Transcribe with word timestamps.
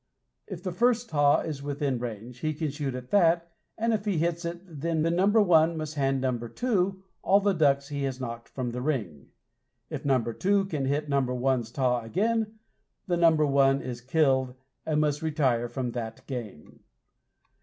If 0.47 0.63
the 0.63 0.71
first 0.71 1.09
taw 1.09 1.41
is 1.41 1.61
within 1.61 1.99
range, 1.99 2.39
he 2.39 2.55
can 2.55 2.71
shoot 2.71 2.95
at 2.95 3.11
that, 3.11 3.51
and 3.77 3.93
if 3.93 4.05
he 4.05 4.17
hits 4.17 4.45
it, 4.45 4.59
then 4.65 5.03
number 5.03 5.39
one 5.39 5.77
must 5.77 5.93
hand 5.93 6.19
number 6.21 6.49
two 6.49 7.03
all 7.21 7.39
the 7.39 7.53
ducks 7.53 7.89
he 7.89 8.01
has 8.05 8.19
knocked 8.19 8.49
from 8.49 8.71
the 8.71 8.81
ring. 8.81 9.27
If 9.91 10.03
number 10.03 10.33
two 10.33 10.65
can 10.65 10.85
hit 10.85 11.07
number 11.07 11.35
one's 11.35 11.69
taw 11.71 12.01
again, 12.01 12.57
then 13.05 13.19
number 13.19 13.45
one 13.45 13.79
is 13.79 14.01
killed, 14.01 14.55
and 14.87 14.99
must 15.01 15.21
retire 15.21 15.69
from 15.69 15.91
that 15.91 16.25
game. 16.25 16.79